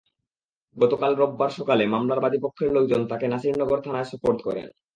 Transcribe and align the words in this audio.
গতকাল 0.77 1.11
রোববার 1.15 1.51
সকালে 1.57 1.83
মামলার 1.87 2.23
বাদীপক্ষের 2.23 2.69
লোকজন 2.75 3.01
তাঁকে 3.07 3.25
নাসিরনগর 3.27 3.79
থানায় 3.85 4.09
সোপর্দ 4.11 4.39
করেন। 4.47 4.67